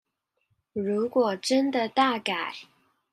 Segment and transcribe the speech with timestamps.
[0.73, 2.55] 如果真的大改